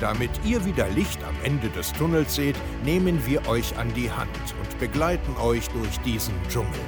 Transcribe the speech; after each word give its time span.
Damit 0.00 0.30
ihr 0.44 0.64
wieder 0.64 0.88
Licht 0.88 1.22
am 1.24 1.34
Ende 1.44 1.68
des 1.68 1.92
Tunnels 1.92 2.34
seht, 2.34 2.56
nehmen 2.84 3.20
wir 3.26 3.46
euch 3.46 3.76
an 3.76 3.92
die 3.92 4.10
Hand 4.10 4.30
und 4.58 4.78
begleiten 4.78 5.36
euch 5.36 5.68
durch 5.68 6.00
diesen 6.00 6.32
Dschungel. 6.48 6.80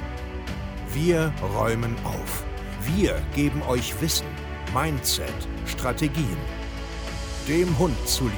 Wir 0.93 1.31
räumen 1.55 1.95
auf. 2.03 2.43
Wir 2.95 3.21
geben 3.35 3.61
euch 3.69 3.93
Wissen, 4.01 4.25
Mindset, 4.73 5.27
Strategien. 5.67 6.37
Dem 7.47 7.77
Hund 7.77 7.95
zuliebe. 8.07 8.33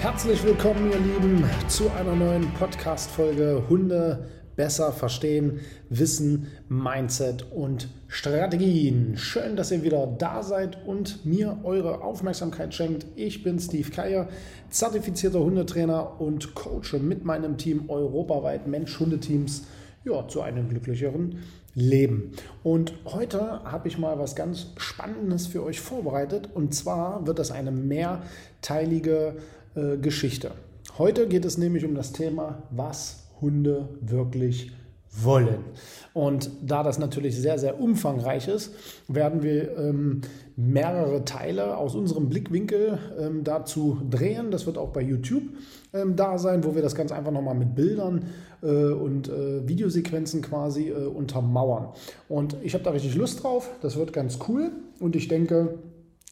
Herzlich 0.00 0.42
willkommen, 0.42 0.90
ihr 0.90 0.98
Lieben, 0.98 1.44
zu 1.68 1.88
einer 1.92 2.16
neuen 2.16 2.52
Podcast-Folge 2.54 3.62
Hunde 3.68 4.26
besser 4.58 4.90
verstehen, 4.92 5.60
Wissen, 5.88 6.48
Mindset 6.68 7.46
und 7.52 7.88
Strategien. 8.08 9.16
Schön, 9.16 9.54
dass 9.54 9.70
ihr 9.70 9.84
wieder 9.84 10.04
da 10.18 10.42
seid 10.42 10.84
und 10.84 11.24
mir 11.24 11.60
eure 11.62 12.02
Aufmerksamkeit 12.02 12.74
schenkt. 12.74 13.06
Ich 13.14 13.44
bin 13.44 13.60
Steve 13.60 13.88
Keier, 13.90 14.28
zertifizierter 14.68 15.38
Hundetrainer 15.38 16.20
und 16.20 16.56
coache 16.56 16.98
mit 17.00 17.24
meinem 17.24 17.56
Team 17.56 17.88
europaweit 17.88 18.66
Mensch-Hundeteams 18.66 19.62
ja, 20.04 20.26
zu 20.26 20.42
einem 20.42 20.68
glücklicheren 20.68 21.38
Leben. 21.76 22.32
Und 22.64 22.94
heute 23.04 23.62
habe 23.62 23.86
ich 23.86 23.96
mal 23.96 24.18
was 24.18 24.34
ganz 24.34 24.72
Spannendes 24.76 25.46
für 25.46 25.62
euch 25.62 25.80
vorbereitet 25.80 26.48
und 26.52 26.74
zwar 26.74 27.24
wird 27.28 27.38
das 27.38 27.52
eine 27.52 27.70
mehrteilige 27.70 29.36
äh, 29.76 29.98
Geschichte. 29.98 30.50
Heute 30.98 31.28
geht 31.28 31.44
es 31.44 31.58
nämlich 31.58 31.84
um 31.84 31.94
das 31.94 32.10
Thema, 32.10 32.64
was 32.70 33.27
Hunde 33.40 33.88
wirklich 34.00 34.72
wollen. 35.10 35.64
Und 36.12 36.50
da 36.62 36.82
das 36.82 36.98
natürlich 36.98 37.36
sehr, 37.36 37.58
sehr 37.58 37.80
umfangreich 37.80 38.48
ist, 38.48 38.72
werden 39.08 39.42
wir 39.42 39.76
ähm, 39.76 40.20
mehrere 40.56 41.24
Teile 41.24 41.76
aus 41.76 41.94
unserem 41.94 42.28
Blickwinkel 42.28 42.98
ähm, 43.18 43.44
dazu 43.44 43.98
drehen. 44.08 44.50
Das 44.50 44.66
wird 44.66 44.78
auch 44.78 44.90
bei 44.90 45.00
YouTube 45.00 45.44
ähm, 45.92 46.16
da 46.16 46.38
sein, 46.38 46.64
wo 46.64 46.74
wir 46.74 46.82
das 46.82 46.94
ganz 46.94 47.12
einfach 47.12 47.32
nochmal 47.32 47.54
mit 47.54 47.74
Bildern 47.74 48.26
äh, 48.62 48.66
und 48.66 49.28
äh, 49.28 49.66
Videosequenzen 49.66 50.42
quasi 50.42 50.90
äh, 50.90 51.06
untermauern. 51.06 51.88
Und 52.28 52.56
ich 52.62 52.74
habe 52.74 52.84
da 52.84 52.90
richtig 52.90 53.14
Lust 53.14 53.42
drauf. 53.42 53.70
Das 53.80 53.96
wird 53.96 54.12
ganz 54.12 54.38
cool. 54.48 54.70
Und 55.00 55.16
ich 55.16 55.28
denke, 55.28 55.78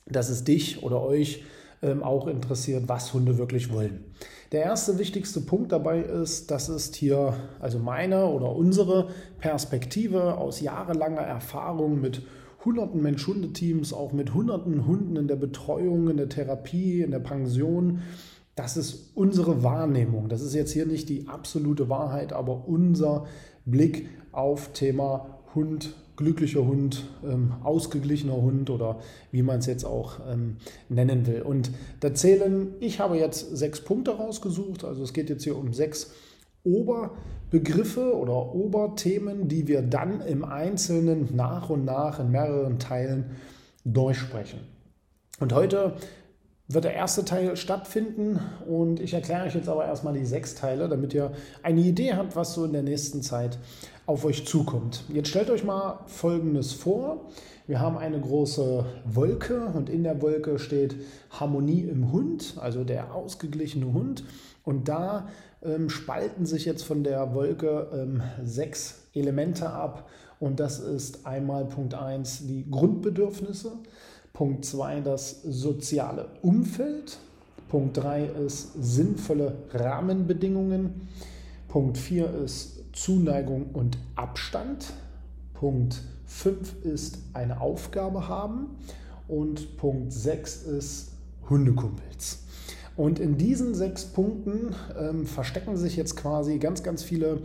dass 0.07 0.29
es 0.29 0.45
dich 0.45 0.83
oder 0.83 1.03
euch 1.03 1.45
ähm, 1.83 2.03
auch 2.03 2.27
interessiert, 2.27 2.85
was 2.89 3.13
Hunde 3.15 3.39
wirklich 3.39 3.73
wollen. 3.73 4.05
Der 4.53 4.63
erste 4.63 4.99
wichtigste 4.99 5.41
Punkt 5.41 5.73
dabei 5.73 6.01
ist, 6.01 6.51
das 6.51 6.69
ist 6.69 6.95
hier 6.95 7.35
also 7.59 7.79
meine 7.79 8.27
oder 8.27 8.55
unsere 8.55 9.09
Perspektive 9.39 10.39
aus 10.39 10.61
jahrelanger 10.61 11.23
Erfahrung 11.23 12.01
mit 12.01 12.23
hunderten 12.65 13.03
Mensch-Hunde-Teams, 13.03 13.93
auch 13.93 14.13
mit 14.13 14.35
hunderten 14.35 14.87
Hunden 14.87 15.17
in 15.17 15.29
der 15.29 15.37
Betreuung, 15.37 16.09
in 16.11 16.17
der 16.17 16.29
Therapie, 16.29 17.03
in 17.03 17.11
der 17.11 17.19
Pension. 17.19 18.03
Das 18.55 18.77
ist 18.77 19.17
unsere 19.17 19.63
Wahrnehmung. 19.63 20.29
Das 20.29 20.43
ist 20.43 20.55
jetzt 20.55 20.73
hier 20.73 20.87
nicht 20.87 21.09
die 21.09 21.29
absolute 21.29 21.89
Wahrheit, 21.89 22.33
aber 22.33 22.69
unser 22.69 23.27
Blick 23.65 24.09
auf 24.33 24.73
Thema 24.73 25.39
Hund 25.55 25.95
glücklicher 26.17 26.65
Hund, 26.65 27.05
ähm, 27.25 27.55
ausgeglichener 27.63 28.37
Hund 28.37 28.71
oder 28.71 29.01
wie 29.31 29.43
man 29.43 29.59
es 29.59 29.67
jetzt 29.67 29.85
auch 29.85 30.21
ähm, 30.31 30.57
nennen 30.89 31.27
will. 31.27 31.43
Und 31.43 31.71
da 32.01 32.15
zählen, 32.15 32.75
ich 32.81 33.01
habe 33.01 33.19
jetzt 33.19 33.57
sechs 33.57 33.81
Punkte 33.81 34.13
rausgesucht, 34.13 34.85
also 34.85 35.03
es 35.03 35.13
geht 35.13 35.31
jetzt 35.31 35.45
hier 35.45 35.57
um 35.57 35.73
sechs 35.73 36.13
Oberbegriffe 36.65 38.17
oder 38.17 38.55
Oberthemen, 38.55 39.49
die 39.49 39.69
wir 39.69 39.83
dann 39.83 40.21
im 40.21 40.45
Einzelnen 40.45 41.35
nach 41.37 41.71
und 41.71 41.85
nach 41.85 42.19
in 42.19 42.31
mehreren 42.31 42.79
Teilen 42.79 43.37
durchsprechen. 43.85 44.61
Und 45.39 45.53
heute 45.53 45.95
wird 46.69 46.85
der 46.85 46.95
erste 46.95 47.25
Teil 47.25 47.57
stattfinden 47.57 48.41
und 48.67 48.99
ich 48.99 49.15
erkläre 49.15 49.47
euch 49.47 49.55
jetzt 49.55 49.69
aber 49.69 49.85
erstmal 49.85 50.15
die 50.15 50.25
sechs 50.25 50.57
Teile, 50.57 50.89
damit 50.89 51.15
ihr 51.15 51.33
eine 51.63 51.81
Idee 51.81 52.15
habt, 52.15 52.35
was 52.35 52.55
so 52.55 52.65
in 52.65 52.73
der 52.73 52.83
nächsten 52.83 53.23
Zeit 53.23 53.59
auf 54.07 54.25
euch 54.25 54.47
zukommt. 54.47 55.03
Jetzt 55.13 55.29
stellt 55.29 55.51
euch 55.51 55.65
mal 55.65 56.01
Folgendes 56.07 56.73
vor. 56.73 57.27
Wir 57.67 57.81
haben 57.81 57.99
eine 57.99 58.21
große 58.21 58.87
Wolke 59.05 59.67
und 59.75 59.91
in 59.91 60.05
der 60.05 60.23
Wolke 60.23 60.61
steht 60.61 60.95
Harmonie 61.31 61.81
im 61.81 62.13
Hund, 62.13 62.55
also 62.61 62.85
der 62.85 63.13
ausgeglichene 63.13 63.93
Hund. 63.93 64.23
Und 64.63 64.89
da 64.89 65.29
ähm, 65.63 65.91
spalten 65.91 66.47
sich 66.47 66.65
jetzt 66.65 66.85
von 66.85 67.03
der 67.03 67.35
Wolke 67.35 67.89
ähm, 67.93 68.23
sechs 68.45 69.09
Elemente 69.15 69.69
ab. 69.71 70.09
Und 70.39 70.61
das 70.61 70.79
ist 70.79 71.27
einmal 71.27 71.65
Punkt 71.65 71.95
1 71.95 72.47
die 72.47 72.71
Grundbedürfnisse, 72.71 73.73
Punkt 74.33 74.65
2 74.65 75.01
das 75.01 75.43
soziale 75.43 76.29
Umfeld, 76.43 77.19
Punkt 77.69 77.97
3 77.97 78.27
ist 78.47 78.75
sinnvolle 78.81 79.57
Rahmenbedingungen, 79.73 81.09
Punkt 81.69 81.99
4 81.99 82.31
ist 82.45 82.76
Zuneigung 82.97 83.67
und 83.73 83.99
Abstand. 84.17 84.93
Punkt 85.55 86.03
5 86.27 86.85
ist 86.85 87.19
eine 87.35 87.61
Aufgabe 87.61 88.29
haben. 88.29 88.77
Und 89.29 89.77
Punkt 89.77 90.13
6 90.13 90.63
ist 90.63 91.13
Hundekumpels. 91.49 92.45
Und 92.97 93.19
in 93.19 93.37
diesen 93.37 93.75
sechs 93.75 94.07
Punkten 94.07 94.75
ähm, 94.99 95.27
verstecken 95.27 95.77
sich 95.77 95.97
jetzt 95.97 96.17
quasi 96.17 96.59
ganz, 96.59 96.83
ganz 96.83 97.03
viele 97.03 97.43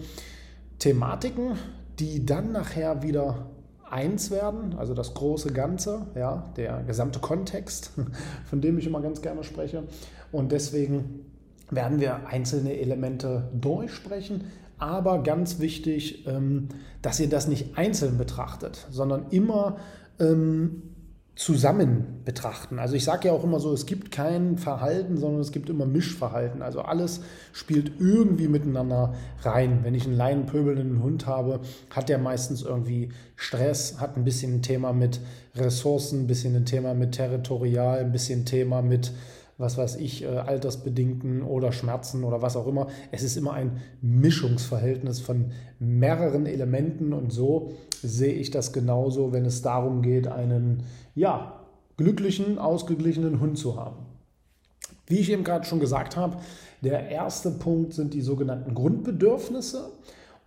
Thematiken, 0.79 1.57
die 1.99 2.25
dann 2.25 2.53
nachher 2.53 3.03
wieder 3.03 3.47
eins 3.89 4.31
werden, 4.31 4.75
also 4.77 4.93
das 4.93 5.13
große 5.13 5.51
Ganze, 5.51 6.07
ja, 6.15 6.49
der 6.55 6.83
gesamte 6.83 7.19
Kontext, 7.19 7.91
von 8.49 8.61
dem 8.61 8.77
ich 8.77 8.87
immer 8.87 9.01
ganz 9.01 9.21
gerne 9.21 9.43
spreche. 9.43 9.83
Und 10.31 10.53
deswegen 10.53 11.25
werden 11.69 11.99
wir 11.99 12.27
einzelne 12.27 12.79
Elemente 12.79 13.49
durchsprechen, 13.53 14.45
aber 14.81 15.21
ganz 15.21 15.59
wichtig, 15.59 16.25
ähm, 16.27 16.69
dass 17.01 17.19
ihr 17.19 17.29
das 17.29 17.47
nicht 17.47 17.77
einzeln 17.77 18.17
betrachtet, 18.17 18.87
sondern 18.89 19.27
immer 19.29 19.77
ähm, 20.19 20.81
zusammen 21.35 22.21
betrachten. 22.25 22.77
Also 22.77 22.95
ich 22.95 23.03
sage 23.03 23.29
ja 23.29 23.33
auch 23.33 23.43
immer 23.43 23.59
so, 23.59 23.73
es 23.73 23.85
gibt 23.85 24.11
kein 24.11 24.57
Verhalten, 24.57 25.17
sondern 25.17 25.41
es 25.41 25.51
gibt 25.51 25.69
immer 25.69 25.85
Mischverhalten. 25.85 26.61
Also 26.61 26.81
alles 26.81 27.21
spielt 27.53 27.93
irgendwie 27.99 28.47
miteinander 28.47 29.13
rein. 29.41 29.79
Wenn 29.83 29.95
ich 29.95 30.05
einen 30.05 30.17
leinenpöbelnden 30.17 31.01
Hund 31.01 31.27
habe, 31.27 31.61
hat 31.89 32.09
der 32.09 32.17
meistens 32.17 32.63
irgendwie 32.63 33.09
Stress, 33.35 33.99
hat 33.99 34.17
ein 34.17 34.23
bisschen 34.23 34.55
ein 34.55 34.61
Thema 34.61 34.93
mit 34.93 35.19
Ressourcen, 35.55 36.21
ein 36.21 36.27
bisschen 36.27 36.55
ein 36.55 36.65
Thema 36.65 36.93
mit 36.93 37.13
Territorial, 37.13 37.99
ein 37.99 38.11
bisschen 38.11 38.41
ein 38.41 38.45
Thema 38.45 38.81
mit 38.81 39.11
was 39.61 39.77
weiß 39.77 39.97
ich, 39.97 40.23
äh, 40.23 40.27
altersbedingten 40.27 41.43
oder 41.43 41.71
Schmerzen 41.71 42.23
oder 42.23 42.41
was 42.41 42.55
auch 42.55 42.67
immer. 42.67 42.87
Es 43.11 43.23
ist 43.23 43.37
immer 43.37 43.53
ein 43.53 43.81
Mischungsverhältnis 44.01 45.19
von 45.19 45.51
mehreren 45.79 46.45
Elementen 46.45 47.13
und 47.13 47.31
so 47.31 47.71
sehe 48.01 48.33
ich 48.33 48.51
das 48.51 48.73
genauso, 48.73 49.31
wenn 49.31 49.45
es 49.45 49.61
darum 49.61 50.01
geht, 50.01 50.27
einen 50.27 50.83
ja, 51.15 51.61
glücklichen, 51.97 52.57
ausgeglichenen 52.57 53.39
Hund 53.39 53.57
zu 53.57 53.77
haben. 53.79 53.97
Wie 55.07 55.19
ich 55.19 55.29
eben 55.31 55.43
gerade 55.43 55.65
schon 55.65 55.79
gesagt 55.79 56.17
habe, 56.17 56.37
der 56.81 57.09
erste 57.09 57.51
Punkt 57.51 57.93
sind 57.93 58.13
die 58.13 58.21
sogenannten 58.21 58.73
Grundbedürfnisse. 58.73 59.91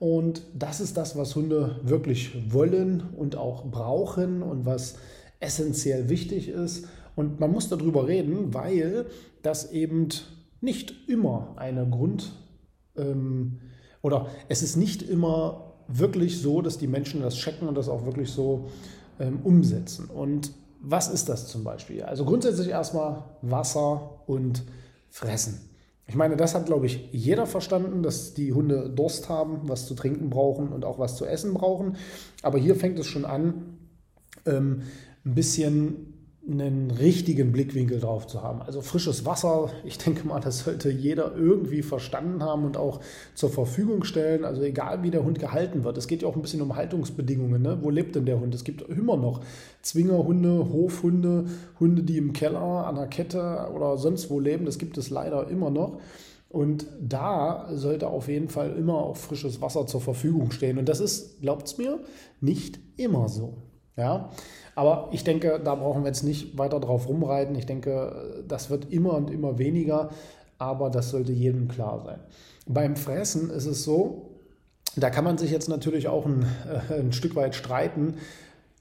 Und 0.01 0.43
das 0.55 0.81
ist 0.81 0.97
das, 0.97 1.17
was 1.17 1.37
Hunde 1.37 1.81
wirklich 1.83 2.53
wollen 2.53 3.03
und 3.17 3.37
auch 3.37 3.65
brauchen 3.65 4.43
und 4.43 4.67
was 4.67 4.97
essentiell 5.41 6.09
wichtig 6.09 6.49
ist. 6.49 6.89
Und 7.17 7.41
man 7.41 7.53
muss 7.53 7.69
darüber 7.69 8.09
reden, 8.09 8.55
weil 8.55 9.07
das 9.43 9.73
eben 9.73 10.09
nicht 10.61 11.09
immer 11.09 11.55
eine 11.57 11.89
Grund 11.89 12.33
ähm, 12.97 13.61
oder 14.03 14.27
es 14.49 14.63
ist 14.63 14.77
nicht 14.77 15.03
immer 15.03 15.73
wirklich 15.89 16.41
so, 16.41 16.63
dass 16.63 16.79
die 16.79 16.87
Menschen 16.87 17.23
das 17.23 17.37
checken 17.37 17.69
und 17.69 17.77
das 17.77 17.89
auch 17.89 18.05
wirklich 18.05 18.31
so 18.31 18.69
ähm, 19.19 19.41
umsetzen. 19.45 20.07
Und 20.07 20.53
was 20.81 21.09
ist 21.09 21.29
das 21.29 21.47
zum 21.47 21.65
Beispiel? 21.65 22.03
Also 22.03 22.25
grundsätzlich 22.25 22.69
erstmal 22.69 23.25
Wasser 23.43 24.21
und 24.27 24.65
Fressen. 25.09 25.71
Ich 26.07 26.17
meine, 26.17 26.37
das 26.37 26.55
hat, 26.55 26.67
glaube 26.67 26.87
ich, 26.87 27.09
jeder 27.13 27.47
verstanden, 27.47 28.03
dass 28.03 28.35
die 28.35 28.53
Hunde 28.53 28.91
Durst 28.91 29.31
haben, 29.31 29.61
was 29.69 29.87
zu 29.87 29.95
trinken 29.95 30.29
brauchen 30.29 30.69
und 30.69 30.85
auch 30.85 30.99
was 30.99 31.17
zu 31.17 31.25
essen 31.25 31.55
brauchen. 31.55 31.97
Aber 32.43 32.59
hier 32.59 32.77
fängt 32.77 32.99
es 32.99 33.07
schon 33.07 33.25
an, 33.25 33.79
ähm, 34.45 34.83
ein 35.25 35.35
bisschen 35.35 36.14
einen 36.49 36.91
richtigen 36.91 37.53
Blickwinkel 37.53 38.01
drauf 38.01 38.27
zu 38.27 38.43
haben. 38.43 38.61
Also 38.61 38.83
frisches 38.83 39.25
Wasser, 39.25 39.71
ich 39.83 39.97
denke 39.97 40.27
mal, 40.27 40.41
das 40.41 40.61
sollte 40.61 40.91
jeder 40.91 41.35
irgendwie 41.35 41.83
verstanden 41.83 42.43
haben 42.43 42.65
und 42.65 42.77
auch 42.77 43.01
zur 43.35 43.49
Verfügung 43.49 44.05
stellen. 44.05 44.45
Also 44.45 44.63
egal, 44.63 45.03
wie 45.03 45.11
der 45.11 45.25
Hund 45.25 45.39
gehalten 45.39 45.85
wird. 45.85 45.97
Es 45.97 46.07
geht 46.07 46.23
ja 46.23 46.29
auch 46.29 46.37
ein 46.37 46.43
bisschen 46.43 46.61
um 46.61 46.77
Haltungsbedingungen. 46.77 47.63
Ne? 47.63 47.79
Wo 47.81 47.89
lebt 47.89 48.15
denn 48.15 48.27
der 48.27 48.41
Hund? 48.41 48.55
Es 48.55 48.65
gibt 48.65 48.83
immer 48.83 49.17
noch 49.17 49.41
Zwingerhunde, 49.81 50.69
Hofhunde, 50.71 51.47
Hunde, 51.81 52.03
die 52.03 52.19
im 52.19 52.35
Keller, 52.35 52.87
an 52.87 52.97
der 52.97 53.07
Kette 53.07 53.71
oder 53.75 53.97
sonst 53.97 54.29
wo 54.29 54.39
leben. 54.39 54.67
Das 54.67 54.79
gibt 54.79 54.99
es 54.99 55.09
leider 55.09 55.49
immer 55.49 55.71
noch. 55.71 55.99
Und 56.51 56.87
da 57.01 57.69
sollte 57.73 58.09
auf 58.09 58.29
jeden 58.29 58.49
Fall 58.49 58.77
immer 58.77 58.99
auch 58.99 59.17
frisches 59.17 59.61
Wasser 59.63 59.87
zur 59.87 60.03
Verfügung 60.03 60.51
stehen. 60.51 60.79
Und 60.79 60.89
das 60.89 61.01
ist, 61.01 61.41
glaubt 61.41 61.67
es 61.67 61.79
mir, 61.79 62.01
nicht 62.41 62.79
immer 62.97 63.29
so. 63.29 63.55
Ja, 63.97 64.31
aber 64.75 65.09
ich 65.13 65.23
denke, 65.23 65.61
da 65.63 65.75
brauchen 65.77 66.03
wir 66.03 66.09
jetzt 66.09 66.25
nicht 66.25 66.59
weiter 66.59 66.81
drauf 66.81 67.09
rumreiten. 67.09 67.55
Ich 67.55 67.67
denke, 67.67 68.45
das 68.49 68.71
wird 68.71 68.93
immer 68.93 69.15
und 69.15 69.31
immer 69.31 69.59
weniger, 69.59 70.11
aber 70.59 70.91
das 70.91 71.11
sollte 71.11 71.33
jedem 71.33 71.69
klar 71.69 72.03
sein. 72.05 72.19
Beim 72.67 72.97
Fressen 72.97 73.51
ist 73.51 73.67
es 73.67 73.85
so, 73.85 74.31
da 74.97 75.11
kann 75.11 75.25
man 75.25 75.39
sich 75.39 75.51
jetzt 75.51 75.69
natürlich 75.69 76.09
auch 76.09 76.27
ein, 76.27 76.47
äh, 76.91 77.01
ein 77.01 77.13
Stück 77.13 77.37
weit 77.37 77.55
streiten, 77.55 78.15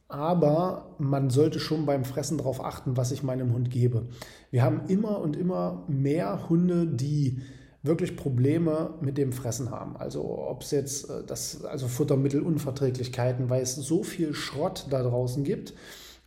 aber 0.07 0.95
man 0.99 1.29
sollte 1.29 1.59
schon 1.59 1.85
beim 1.85 2.05
Fressen 2.05 2.37
darauf 2.37 2.63
achten, 2.63 2.97
was 2.97 3.11
ich 3.11 3.23
meinem 3.23 3.53
Hund 3.53 3.71
gebe. 3.71 4.07
Wir 4.51 4.63
haben 4.63 4.81
immer 4.87 5.19
und 5.19 5.35
immer 5.35 5.83
mehr 5.87 6.49
Hunde, 6.49 6.87
die 6.87 7.41
wirklich 7.83 8.15
Probleme 8.15 8.93
mit 9.01 9.17
dem 9.17 9.33
Fressen 9.33 9.69
haben. 9.69 9.97
Also 9.97 10.23
ob 10.23 10.61
es 10.61 10.71
jetzt 10.71 11.09
äh, 11.09 11.23
das, 11.27 11.63
also 11.65 11.87
Futtermittelunverträglichkeiten, 11.87 13.49
weil 13.49 13.61
es 13.61 13.75
so 13.75 14.03
viel 14.03 14.33
Schrott 14.33 14.87
da 14.89 15.03
draußen 15.03 15.43
gibt. 15.43 15.73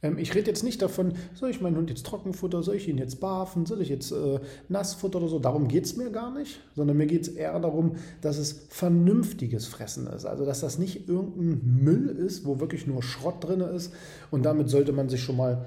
Ähm, 0.02 0.18
ich 0.18 0.34
rede 0.34 0.48
jetzt 0.48 0.62
nicht 0.62 0.82
davon, 0.82 1.14
soll 1.34 1.48
ich 1.48 1.62
meinen 1.62 1.76
Hund 1.76 1.88
jetzt 1.88 2.04
Trockenfutter, 2.04 2.62
soll 2.62 2.76
ich 2.76 2.86
ihn 2.88 2.98
jetzt 2.98 3.20
barfen, 3.20 3.64
soll 3.64 3.80
ich 3.80 3.88
jetzt 3.88 4.12
äh, 4.12 4.38
Nassfutter 4.68 5.18
oder 5.18 5.28
so. 5.28 5.38
Darum 5.38 5.66
geht 5.66 5.86
es 5.86 5.96
mir 5.96 6.10
gar 6.10 6.30
nicht, 6.30 6.60
sondern 6.74 6.98
mir 6.98 7.06
geht 7.06 7.22
es 7.22 7.28
eher 7.28 7.58
darum, 7.58 7.96
dass 8.20 8.36
es 8.36 8.66
vernünftiges 8.68 9.66
Fressen 9.66 10.06
ist. 10.08 10.26
Also 10.26 10.44
dass 10.44 10.60
das 10.60 10.78
nicht 10.78 11.08
irgendein 11.08 11.82
Müll 11.82 12.08
ist, 12.08 12.44
wo 12.44 12.60
wirklich 12.60 12.86
nur 12.86 13.02
Schrott 13.02 13.42
drin 13.42 13.60
ist. 13.60 13.94
Und 14.30 14.44
damit 14.44 14.68
sollte 14.68 14.92
man 14.92 15.08
sich 15.08 15.22
schon 15.22 15.38
mal 15.38 15.64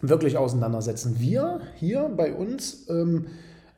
wirklich 0.00 0.38
auseinandersetzen. 0.38 1.16
Wir 1.18 1.60
hier 1.76 2.10
bei 2.16 2.32
uns 2.32 2.88
ähm, 2.88 3.26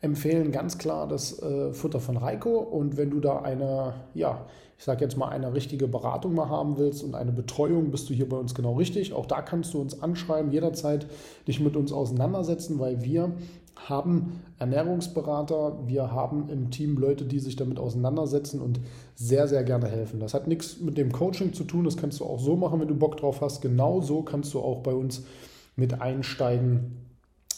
empfehlen 0.02 0.50
ganz 0.52 0.78
klar 0.78 1.08
das 1.08 1.40
äh, 1.40 1.72
Futter 1.72 2.00
von 2.00 2.16
Reiko. 2.18 2.58
Und 2.58 2.96
wenn 2.96 3.10
du 3.10 3.20
da 3.20 3.40
eine, 3.40 3.94
ja, 4.14 4.44
ich 4.76 4.84
sage 4.84 5.04
jetzt 5.04 5.16
mal, 5.16 5.28
eine 5.28 5.54
richtige 5.54 5.86
Beratung 5.86 6.34
mal 6.34 6.48
haben 6.48 6.76
willst 6.76 7.04
und 7.04 7.14
eine 7.14 7.32
Betreuung, 7.32 7.92
bist 7.92 8.10
du 8.10 8.14
hier 8.14 8.28
bei 8.28 8.36
uns 8.36 8.54
genau 8.54 8.74
richtig. 8.74 9.14
Auch 9.14 9.26
da 9.26 9.40
kannst 9.40 9.72
du 9.72 9.80
uns 9.80 10.02
anschreiben, 10.02 10.50
jederzeit 10.50 11.06
dich 11.46 11.60
mit 11.60 11.76
uns 11.76 11.92
auseinandersetzen, 11.92 12.80
weil 12.80 13.02
wir 13.02 13.32
haben 13.76 14.42
Ernährungsberater, 14.58 15.86
wir 15.86 16.12
haben 16.12 16.48
im 16.48 16.70
Team 16.70 16.98
Leute, 16.98 17.24
die 17.24 17.38
sich 17.38 17.54
damit 17.54 17.78
auseinandersetzen 17.78 18.60
und 18.60 18.80
sehr, 19.14 19.46
sehr 19.46 19.62
gerne 19.62 19.86
helfen. 19.86 20.18
Das 20.18 20.34
hat 20.34 20.48
nichts 20.48 20.80
mit 20.80 20.98
dem 20.98 21.12
Coaching 21.12 21.52
zu 21.52 21.62
tun, 21.62 21.84
das 21.84 21.96
kannst 21.96 22.18
du 22.20 22.24
auch 22.24 22.40
so 22.40 22.56
machen, 22.56 22.80
wenn 22.80 22.88
du 22.88 22.94
Bock 22.96 23.16
drauf 23.16 23.40
hast. 23.40 23.60
Genauso 23.60 24.22
kannst 24.22 24.52
du 24.52 24.60
auch 24.60 24.80
bei 24.80 24.92
uns 24.92 25.24
mit 25.76 26.00
einsteigen 26.00 27.11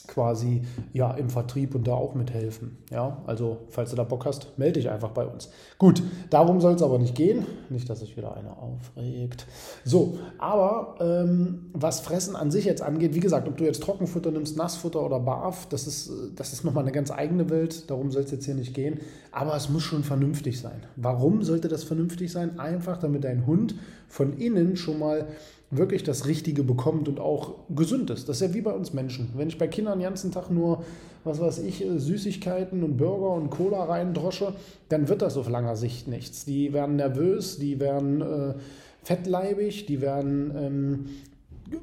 quasi 0.06 0.62
ja 0.92 1.10
im 1.12 1.30
Vertrieb 1.30 1.74
und 1.74 1.86
da 1.86 1.94
auch 1.94 2.14
mithelfen. 2.14 2.78
Ja, 2.90 3.22
also 3.26 3.58
falls 3.68 3.90
du 3.90 3.96
da 3.96 4.04
Bock 4.04 4.26
hast, 4.26 4.58
melde 4.58 4.80
dich 4.80 4.90
einfach 4.90 5.10
bei 5.10 5.26
uns. 5.26 5.50
Gut, 5.78 6.02
darum 6.30 6.60
soll 6.60 6.74
es 6.74 6.82
aber 6.82 6.98
nicht 6.98 7.14
gehen. 7.14 7.46
Nicht, 7.70 7.88
dass 7.88 8.00
sich 8.00 8.16
wieder 8.16 8.36
einer 8.36 8.58
aufregt. 8.58 9.46
So, 9.84 10.18
aber 10.38 10.96
ähm, 11.00 11.70
was 11.72 12.00
Fressen 12.00 12.36
an 12.36 12.50
sich 12.50 12.64
jetzt 12.64 12.82
angeht, 12.82 13.14
wie 13.14 13.20
gesagt, 13.20 13.48
ob 13.48 13.56
du 13.56 13.64
jetzt 13.64 13.82
Trockenfutter 13.82 14.30
nimmst, 14.30 14.56
Nassfutter 14.56 15.04
oder 15.04 15.20
Barf, 15.20 15.66
das 15.68 15.86
ist, 15.86 16.10
das 16.36 16.52
ist 16.52 16.64
nochmal 16.64 16.84
eine 16.84 16.92
ganz 16.92 17.10
eigene 17.10 17.50
Welt. 17.50 17.90
Darum 17.90 18.10
soll 18.10 18.22
es 18.22 18.30
jetzt 18.30 18.44
hier 18.44 18.54
nicht 18.54 18.74
gehen. 18.74 19.00
Aber 19.32 19.56
es 19.56 19.68
muss 19.68 19.82
schon 19.82 20.04
vernünftig 20.04 20.60
sein. 20.60 20.84
Warum 20.96 21.42
sollte 21.42 21.68
das 21.68 21.84
vernünftig 21.84 22.30
sein? 22.30 22.58
Einfach, 22.58 22.98
damit 22.98 23.24
dein 23.24 23.46
Hund 23.46 23.74
von 24.08 24.34
innen 24.38 24.76
schon 24.76 24.98
mal 24.98 25.26
wirklich 25.76 26.02
das 26.02 26.26
Richtige 26.26 26.62
bekommt 26.62 27.08
und 27.08 27.20
auch 27.20 27.54
gesund 27.74 28.10
ist. 28.10 28.28
Das 28.28 28.40
ist 28.40 28.48
ja 28.48 28.54
wie 28.54 28.60
bei 28.60 28.72
uns 28.72 28.92
Menschen. 28.92 29.30
Wenn 29.34 29.48
ich 29.48 29.58
bei 29.58 29.68
Kindern 29.68 29.98
den 29.98 30.04
ganzen 30.04 30.32
Tag 30.32 30.50
nur, 30.50 30.84
was 31.24 31.40
weiß 31.40 31.58
ich, 31.60 31.84
äh, 31.84 31.98
Süßigkeiten 31.98 32.82
und 32.82 32.96
Burger 32.96 33.30
und 33.30 33.50
Cola 33.50 33.84
reindrosche, 33.84 34.54
dann 34.88 35.08
wird 35.08 35.22
das 35.22 35.36
auf 35.36 35.48
langer 35.48 35.76
Sicht 35.76 36.08
nichts. 36.08 36.44
Die 36.44 36.72
werden 36.72 36.96
nervös, 36.96 37.58
die 37.58 37.80
werden 37.80 38.20
äh, 38.20 38.54
fettleibig, 39.02 39.86
die 39.86 40.00
werden 40.00 40.52
ähm, 40.56 41.06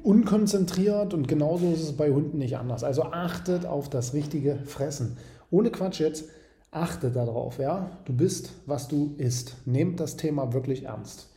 unkonzentriert 0.02 1.14
und 1.14 1.28
genauso 1.28 1.72
ist 1.72 1.82
es 1.82 1.92
bei 1.96 2.10
Hunden 2.10 2.38
nicht 2.38 2.56
anders. 2.56 2.84
Also 2.84 3.04
achtet 3.04 3.66
auf 3.66 3.88
das 3.90 4.14
richtige 4.14 4.58
Fressen. 4.64 5.16
Ohne 5.50 5.70
Quatsch 5.70 6.00
jetzt, 6.00 6.24
achtet 6.70 7.16
darauf, 7.16 7.58
ja. 7.58 7.90
Du 8.04 8.12
bist, 8.12 8.52
was 8.66 8.88
du 8.88 9.14
isst. 9.18 9.56
Nehmt 9.66 10.00
das 10.00 10.16
Thema 10.16 10.52
wirklich 10.52 10.84
ernst. 10.84 11.28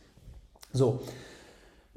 So, 0.72 1.00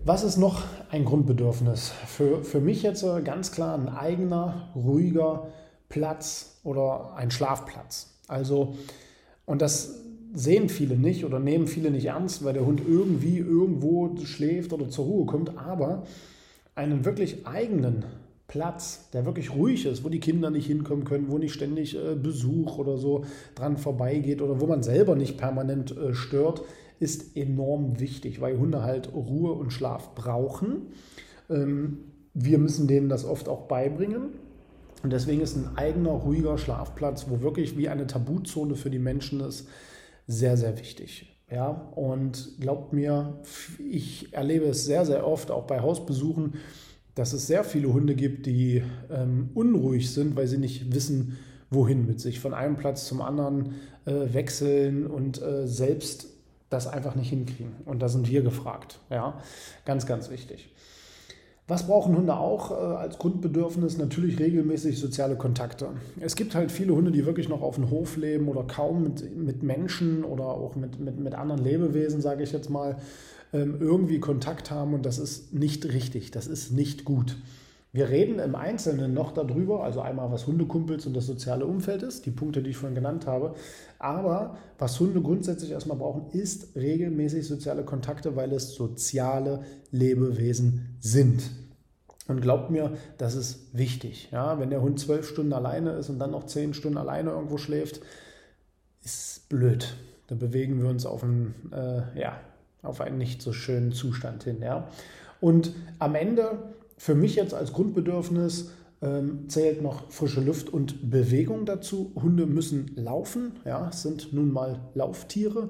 was 0.06 0.24
ist 0.24 0.38
noch 0.38 0.64
ein 0.92 1.06
Grundbedürfnis? 1.06 1.92
Für, 2.08 2.44
für 2.44 2.60
mich 2.60 2.84
jetzt 2.84 3.06
ganz 3.26 3.52
klar 3.52 3.76
ein 3.78 3.90
eigener, 3.90 4.70
ruhiger 4.76 5.48
Platz 5.90 6.60
oder 6.64 7.14
ein 7.16 7.32
Schlafplatz. 7.32 8.16
Also, 8.28 8.76
und 9.46 9.62
das 9.62 10.02
sehen 10.34 10.70
viele 10.70 10.96
nicht 10.96 11.26
oder 11.26 11.40
nehmen 11.40 11.68
viele 11.68 11.92
nicht 11.92 12.06
ernst, 12.06 12.44
weil 12.44 12.54
der 12.54 12.66
Hund 12.66 12.82
irgendwie 12.88 13.40
irgendwo 13.40 14.16
schläft 14.24 14.74
oder 14.74 14.90
zur 14.90 15.06
Ruhe 15.06 15.26
kommt, 15.26 15.58
aber 15.58 16.04
einen 16.76 17.04
wirklich 17.04 17.48
eigenen 17.48 18.06
Platz, 18.48 19.10
der 19.12 19.26
wirklich 19.26 19.54
ruhig 19.54 19.86
ist, 19.86 20.04
wo 20.04 20.10
die 20.10 20.20
Kinder 20.20 20.50
nicht 20.50 20.68
hinkommen 20.68 21.04
können, 21.04 21.30
wo 21.30 21.38
nicht 21.38 21.54
ständig 21.54 21.96
äh, 21.96 22.16
Besuch 22.16 22.78
oder 22.78 22.98
so 22.98 23.26
dran 23.56 23.78
vorbeigeht 23.78 24.42
oder 24.42 24.60
wo 24.60 24.66
man 24.66 24.82
selber 24.82 25.16
nicht 25.16 25.38
permanent 25.38 25.96
äh, 25.96 26.14
stört, 26.14 26.64
ist 27.00 27.36
enorm 27.36 28.00
wichtig, 28.00 28.42
weil 28.42 28.58
Hunde 28.58 28.84
halt 28.84 29.14
Ruhe 29.14 29.54
und 29.54 29.72
Schlaf 29.72 30.16
brauchen. 30.16 30.88
Ähm, 31.50 32.00
wir 32.34 32.58
müssen 32.58 32.88
denen 32.88 33.10
das 33.10 33.26
oft 33.26 33.50
auch 33.50 33.68
beibringen. 33.68 34.30
Und 35.02 35.14
deswegen 35.14 35.42
ist 35.42 35.56
ein 35.56 35.78
eigener, 35.78 36.12
ruhiger 36.12 36.58
Schlafplatz, 36.58 37.28
wo 37.30 37.42
wirklich 37.42 37.78
wie 37.78 37.90
eine 37.90 38.06
Tabuzone 38.06 38.76
für 38.76 38.90
die 38.90 39.00
Menschen 39.00 39.40
ist, 39.40 39.68
sehr, 40.28 40.58
sehr 40.58 40.78
wichtig. 40.78 41.38
Ja, 41.50 41.70
und 41.96 42.60
glaubt 42.60 42.94
mir, 42.94 43.40
ich 43.90 44.34
erlebe 44.34 44.66
es 44.66 44.86
sehr, 44.86 45.06
sehr 45.06 45.26
oft, 45.26 45.50
auch 45.50 45.66
bei 45.66 45.80
Hausbesuchen, 45.80 46.56
dass 47.16 47.34
es 47.34 47.48
sehr 47.48 47.64
viele 47.64 47.92
Hunde 47.92 48.14
gibt, 48.14 48.46
die 48.46 48.84
ähm, 49.10 49.50
unruhig 49.56 50.14
sind, 50.14 50.36
weil 50.36 50.48
sie 50.48 50.60
nicht 50.60 50.94
wissen, 50.94 51.38
wohin 51.72 52.06
mit 52.06 52.20
sich, 52.20 52.40
von 52.40 52.54
einem 52.54 52.76
Platz 52.76 53.08
zum 53.08 53.22
anderen 53.22 53.76
äh, 54.06 54.34
wechseln 54.34 55.08
und 55.08 55.42
äh, 55.42 55.68
selbst 55.68 56.28
das 56.70 56.88
einfach 56.88 57.16
nicht 57.16 57.30
hinkriegen. 57.30 57.76
Und 57.86 58.02
da 58.02 58.10
sind 58.10 58.30
wir 58.30 58.42
gefragt. 58.42 59.00
Ja, 59.10 59.40
ganz, 59.86 60.06
ganz 60.06 60.30
wichtig. 60.30 60.70
Was 61.70 61.86
brauchen 61.86 62.18
Hunde 62.18 62.36
auch 62.36 62.72
äh, 62.72 62.96
als 62.96 63.20
Grundbedürfnis? 63.20 64.00
Natürlich 64.00 64.40
regelmäßig 64.40 65.00
soziale 65.00 65.36
Kontakte. 65.36 65.90
Es 66.20 66.36
gibt 66.36 66.56
halt 66.56 66.72
viele 66.72 66.96
Hunde, 66.96 67.12
die 67.12 67.28
wirklich 67.28 67.48
noch 67.48 67.62
auf 67.62 67.76
dem 67.76 67.92
Hof 67.92 68.18
leben 68.18 68.48
oder 68.48 68.64
kaum 68.64 69.04
mit, 69.04 69.38
mit 69.38 69.62
Menschen 69.62 70.24
oder 70.24 70.46
auch 70.46 70.76
mit, 70.76 71.00
mit, 71.00 71.20
mit 71.20 71.36
anderen 71.36 71.64
Lebewesen, 71.64 72.22
sage 72.22 72.42
ich 72.42 72.52
jetzt 72.52 72.72
mal, 72.72 72.98
ähm, 73.54 73.78
irgendwie 73.80 74.20
Kontakt 74.20 74.72
haben 74.72 74.96
und 74.96 75.06
das 75.06 75.20
ist 75.20 75.54
nicht 75.54 75.86
richtig, 75.86 76.32
das 76.32 76.48
ist 76.48 76.72
nicht 76.72 77.06
gut. 77.06 77.38
Wir 77.92 78.10
reden 78.10 78.38
im 78.38 78.54
Einzelnen 78.54 79.16
noch 79.16 79.32
darüber, 79.32 79.84
also 79.84 80.02
einmal 80.02 80.32
was 80.32 80.46
Hundekumpels 80.46 81.08
und 81.08 81.16
das 81.16 81.26
soziale 81.26 81.66
Umfeld 81.66 82.04
ist, 82.04 82.28
die 82.28 82.32
Punkte, 82.32 82.62
die 82.62 82.70
ich 82.70 82.78
vorhin 82.78 82.94
genannt 82.94 83.26
habe. 83.26 83.56
Aber 83.98 84.58
was 84.78 85.00
Hunde 85.00 85.22
grundsätzlich 85.22 85.72
erstmal 85.72 85.98
brauchen, 85.98 86.30
ist 86.32 86.76
regelmäßig 86.76 87.48
soziale 87.48 87.84
Kontakte, 87.84 88.36
weil 88.36 88.54
es 88.54 88.76
soziale 88.76 89.64
Lebewesen 89.92 90.98
sind. 91.00 91.50
Und 92.28 92.42
glaubt 92.42 92.70
mir, 92.70 92.92
das 93.18 93.34
ist 93.34 93.76
wichtig. 93.76 94.30
Ja, 94.32 94.60
wenn 94.60 94.70
der 94.70 94.84
Hund 94.84 95.00
zwölf 95.00 95.28
Stunden 95.28 95.52
alleine 95.52 95.94
ist 95.94 96.10
und 96.10 96.20
dann 96.20 96.30
noch 96.30 96.46
zehn 96.46 96.76
Stunden 96.76 97.00
alleine 97.00 97.32
irgendwo 97.32 97.58
schläft, 97.58 98.02
ist 99.04 99.50
blöd. 99.50 99.96
Da 100.28 100.36
bewegen 100.36 100.80
wir 100.80 100.90
uns 100.90 101.08
auf 101.08 101.24
einen, 101.24 101.56
äh, 101.74 102.20
ja, 102.20 102.40
auf 102.84 103.02
einen 103.02 103.18
nicht 103.18 103.42
so 103.42 103.52
schönen 103.52 103.94
Zustand 103.94 104.44
hin. 104.44 104.62
Ja. 104.62 104.88
Und 105.42 105.74
am 105.98 106.14
Ende 106.14 106.60
für 107.00 107.16
mich 107.16 107.36
jetzt 107.36 107.54
als 107.54 107.72
Grundbedürfnis 107.72 108.72
ähm, 109.02 109.48
zählt 109.48 109.82
noch 109.82 110.12
frische 110.12 110.42
Luft 110.42 110.70
und 110.70 111.10
Bewegung 111.10 111.66
dazu. 111.66 112.12
Hunde 112.14 112.46
müssen 112.46 112.92
laufen, 112.96 113.54
ja, 113.64 113.90
sind 113.94 114.34
nun 114.34 114.52
mal 114.52 114.82
Lauftiere. 114.96 115.70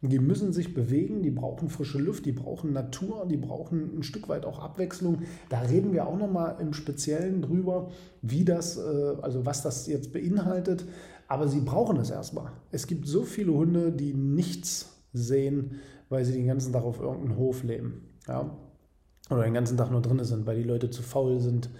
Die 0.00 0.18
müssen 0.18 0.54
sich 0.54 0.72
bewegen, 0.72 1.22
die 1.22 1.30
brauchen 1.30 1.68
frische 1.68 1.98
Luft, 1.98 2.24
die 2.24 2.32
brauchen 2.32 2.72
Natur, 2.72 3.26
die 3.30 3.36
brauchen 3.36 3.98
ein 3.98 4.02
Stück 4.02 4.30
weit 4.30 4.46
auch 4.46 4.60
Abwechslung. 4.60 5.18
Da 5.50 5.60
reden 5.60 5.92
wir 5.92 6.08
auch 6.08 6.16
nochmal 6.16 6.56
im 6.58 6.72
Speziellen 6.72 7.42
drüber, 7.42 7.90
wie 8.22 8.46
das, 8.46 8.78
äh, 8.78 9.16
also 9.20 9.44
was 9.44 9.62
das 9.62 9.86
jetzt 9.86 10.14
beinhaltet. 10.14 10.86
Aber 11.28 11.48
sie 11.48 11.60
brauchen 11.60 11.98
es 11.98 12.08
erstmal. 12.08 12.50
Es 12.70 12.86
gibt 12.86 13.06
so 13.06 13.24
viele 13.24 13.52
Hunde, 13.52 13.92
die 13.92 14.14
nichts 14.14 14.96
sehen, 15.12 15.82
weil 16.08 16.24
sie 16.24 16.32
den 16.32 16.46
ganzen 16.46 16.72
Tag 16.72 16.84
auf 16.84 16.98
irgendeinem 16.98 17.36
Hof 17.36 17.62
leben. 17.62 18.08
Ja 18.26 18.56
oder 19.30 19.44
den 19.44 19.54
ganzen 19.54 19.76
Tag 19.76 19.90
nur 19.90 20.02
drin 20.02 20.22
sind, 20.24 20.46
weil 20.46 20.56
die 20.56 20.68
Leute 20.68 20.90
zu 20.90 21.02
faul 21.02 21.40
sind, 21.40 21.70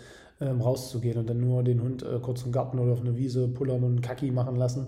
ähm, 0.41 0.61
rauszugehen 0.61 1.19
und 1.19 1.29
dann 1.29 1.41
nur 1.41 1.63
den 1.63 1.83
Hund 1.83 2.03
äh, 2.03 2.19
kurz 2.21 2.43
im 2.43 2.53
Garten 2.53 2.79
oder 2.79 2.93
auf 2.93 3.01
eine 3.01 3.17
Wiese 3.17 3.49
pullern 3.49 3.85
und 3.85 4.03
Kacki 4.03 4.31
machen 4.31 4.57
lassen. 4.57 4.87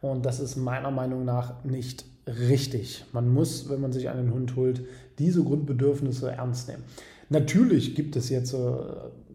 Und 0.00 0.24
das 0.24 0.40
ist 0.40 0.56
meiner 0.56 0.90
Meinung 0.90 1.24
nach 1.24 1.64
nicht 1.64 2.04
richtig. 2.26 3.04
Man 3.12 3.28
muss, 3.32 3.68
wenn 3.68 3.80
man 3.80 3.92
sich 3.92 4.08
einen 4.08 4.32
Hund 4.32 4.56
holt, 4.56 4.82
diese 5.18 5.42
Grundbedürfnisse 5.42 6.30
ernst 6.30 6.68
nehmen. 6.68 6.84
Natürlich 7.30 7.94
gibt 7.94 8.16
es 8.16 8.30
jetzt, 8.30 8.54
äh, 8.54 8.58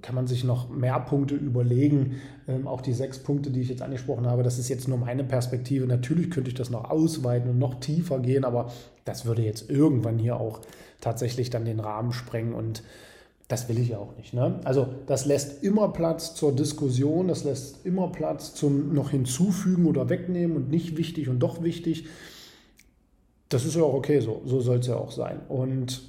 kann 0.02 0.16
man 0.16 0.28
sich 0.28 0.44
noch 0.44 0.70
mehr 0.70 1.00
Punkte 1.00 1.36
überlegen. 1.36 2.22
Ähm, 2.48 2.68
auch 2.68 2.82
die 2.82 2.94
sechs 2.94 3.20
Punkte, 3.20 3.52
die 3.52 3.62
ich 3.62 3.70
jetzt 3.70 3.82
angesprochen 3.82 4.26
habe, 4.26 4.44
das 4.44 4.58
ist 4.58 4.70
jetzt 4.70 4.88
nur 4.88 4.98
meine 4.98 5.24
Perspektive. 5.24 5.86
Natürlich 5.86 6.32
könnte 6.32 6.50
ich 6.50 6.56
das 6.56 6.70
noch 6.70 6.90
ausweiten 6.90 7.50
und 7.50 7.60
noch 7.60 7.76
tiefer 7.76 8.20
gehen, 8.20 8.46
aber 8.46 8.72
das 9.06 9.26
würde 9.26 9.44
jetzt 9.44 9.70
irgendwann 9.70 10.18
hier 10.18 10.38
auch 10.38 10.62
tatsächlich 11.04 11.50
dann 11.50 11.66
den 11.66 11.80
Rahmen 11.80 12.14
sprengen 12.14 12.54
und 12.54 12.84
das 13.48 13.68
will 13.68 13.78
ich 13.78 13.90
ja 13.90 13.98
auch 14.00 14.16
nicht. 14.16 14.34
Ne? 14.34 14.60
Also 14.64 14.88
das 15.06 15.26
lässt 15.26 15.64
immer 15.64 15.90
Platz 15.90 16.34
zur 16.34 16.56
Diskussion, 16.56 17.28
das 17.28 17.44
lässt 17.44 17.86
immer 17.86 18.08
Platz 18.08 18.54
zum 18.56 18.94
noch 18.94 19.12
hinzufügen 19.12 19.86
oder 19.86 20.10
wegnehmen 20.10 20.56
und 20.56 20.70
nicht 20.70 20.98
wichtig 20.98 21.30
und 21.30 21.40
doch 21.40 21.62
wichtig. 21.62 22.08
Das 23.50 23.66
ist 23.66 23.76
ja 23.76 23.84
auch 23.84 23.94
okay 23.94 24.22
so, 24.22 24.42
so 24.46 24.62
soll 24.62 24.80
es 24.80 24.88
ja 24.88 24.96
auch 24.96 25.12
sein. 25.12 25.42
Und 25.50 26.02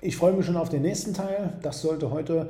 ich 0.00 0.16
freue 0.16 0.32
mich 0.32 0.46
schon 0.46 0.56
auf 0.56 0.68
den 0.68 0.82
nächsten 0.82 1.14
Teil. 1.14 1.52
Das 1.62 1.82
sollte 1.82 2.10
heute 2.10 2.48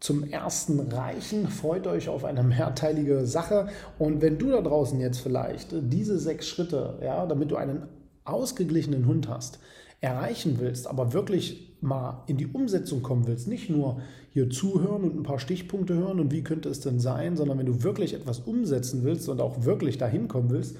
zum 0.00 0.24
ersten 0.24 0.80
reichen. 0.80 1.48
Freut 1.48 1.86
euch 1.86 2.08
auf 2.08 2.24
eine 2.24 2.42
mehrteilige 2.42 3.26
Sache. 3.26 3.68
Und 3.98 4.20
wenn 4.20 4.38
du 4.38 4.50
da 4.50 4.60
draußen 4.60 5.00
jetzt 5.00 5.20
vielleicht 5.20 5.68
diese 5.72 6.18
sechs 6.18 6.46
Schritte, 6.46 6.98
ja, 7.02 7.24
damit 7.24 7.50
du 7.50 7.56
einen 7.56 7.84
ausgeglichenen 8.24 9.06
Hund 9.06 9.28
hast, 9.28 9.60
erreichen 10.04 10.58
willst, 10.60 10.86
aber 10.86 11.12
wirklich 11.12 11.74
mal 11.80 12.22
in 12.26 12.36
die 12.36 12.46
Umsetzung 12.46 13.02
kommen 13.02 13.26
willst, 13.26 13.48
nicht 13.48 13.70
nur 13.70 14.00
hier 14.30 14.50
zuhören 14.50 15.02
und 15.04 15.16
ein 15.16 15.22
paar 15.22 15.38
Stichpunkte 15.38 15.94
hören 15.94 16.20
und 16.20 16.30
wie 16.32 16.42
könnte 16.42 16.68
es 16.68 16.80
denn 16.80 17.00
sein, 17.00 17.36
sondern 17.36 17.58
wenn 17.58 17.64
du 17.66 17.82
wirklich 17.82 18.12
etwas 18.14 18.40
umsetzen 18.40 19.04
willst 19.04 19.28
und 19.28 19.40
auch 19.40 19.64
wirklich 19.64 19.98
dahin 19.98 20.28
kommen 20.28 20.50
willst, 20.50 20.76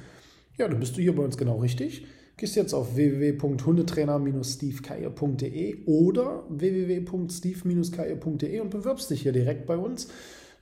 ja, 0.56 0.68
dann 0.68 0.78
bist 0.78 0.96
du 0.96 1.00
hier 1.00 1.16
bei 1.16 1.24
uns 1.24 1.36
genau 1.36 1.58
richtig. 1.58 2.06
Gehst 2.36 2.54
jetzt 2.56 2.74
auf 2.74 2.96
www.hundetrainer-stevekeier.de 2.96 5.84
oder 5.86 6.42
www.steve-keier.de 6.48 8.60
und 8.60 8.70
bewirbst 8.70 9.10
dich 9.10 9.22
hier 9.22 9.32
direkt 9.32 9.66
bei 9.66 9.76
uns 9.76 10.08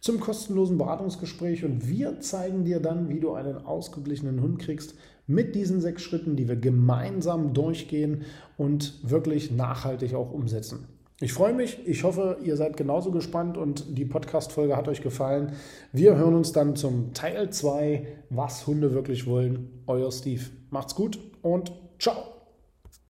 zum 0.01 0.21
kostenlosen 0.21 0.79
Beratungsgespräch 0.79 1.65
und 1.65 1.89
wir 1.89 2.21
zeigen 2.21 2.65
dir 2.65 2.81
dann, 2.81 3.09
wie 3.09 3.21
du 3.21 3.33
einen 3.33 3.57
ausgeglichenen 3.57 4.43
Hund 4.43 4.59
kriegst 4.59 4.95
mit 5.27 5.55
diesen 5.55 5.81
sechs 5.81 6.03
Schritten, 6.03 6.37
die 6.37 6.49
wir 6.49 6.57
gemeinsam 6.57 7.55
durchgehen 7.55 8.23
und 8.57 8.99
wirklich 9.09 9.51
nachhaltig 9.51 10.15
auch 10.15 10.33
umsetzen. 10.33 10.89
Ich 11.21 11.33
freue 11.33 11.55
mich, 11.55 11.79
ich 11.87 12.03
hoffe, 12.03 12.39
ihr 12.43 12.57
seid 12.57 12.77
genauso 12.77 13.13
gespannt 13.13 13.57
und 13.57 13.97
die 13.97 14.05
Podcast-Folge 14.05 14.77
hat 14.77 14.89
euch 14.89 15.03
gefallen. 15.03 15.53
Wir 15.93 16.17
hören 16.17 16.35
uns 16.35 16.51
dann 16.51 16.75
zum 16.75 17.15
Teil 17.15 17.51
2, 17.51 18.07
was 18.31 18.67
Hunde 18.67 18.93
wirklich 18.93 19.27
wollen. 19.29 19.83
Euer 19.87 20.11
Steve. 20.11 20.43
Macht's 20.71 20.97
gut 20.97 21.21
und 21.43 21.73
ciao. 22.01 22.32